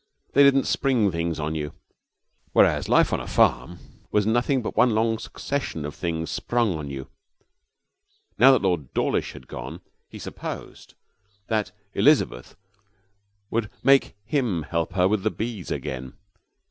They 0.33 0.41
didn't 0.41 0.63
spring 0.63 1.11
things 1.11 1.39
on 1.39 1.53
you. 1.53 1.73
Whereas 2.53 2.89
life 2.89 3.13
on 3.13 3.19
a 3.19 3.27
farm 3.27 3.77
was 4.11 4.25
nothing 4.25 4.63
but 4.63 4.75
one 4.75 4.95
long 4.95 5.19
succession 5.19 5.85
of 5.85 5.93
things 5.93 6.31
sprung 6.31 6.75
on 6.75 6.89
you. 6.89 7.07
Now 8.35 8.51
that 8.51 8.63
Lord 8.63 8.95
Dawlish 8.95 9.33
had 9.33 9.47
gone, 9.47 9.81
he 10.09 10.17
supposed 10.17 10.95
that 11.49 11.71
Elizabeth 11.93 12.55
would 13.51 13.69
make 13.83 14.15
him 14.25 14.63
help 14.63 14.93
her 14.93 15.07
with 15.07 15.21
the 15.21 15.29
bees 15.29 15.69
again. 15.69 16.13